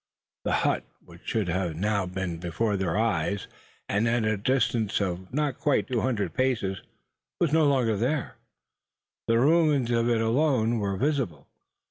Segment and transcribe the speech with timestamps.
[0.45, 3.45] The hut, which should now have been before their eyes,
[3.87, 6.81] and at a distance of not quite two hundred paces,
[7.39, 8.33] was no longer there!
[9.27, 11.45] The ruins of it alone were visible.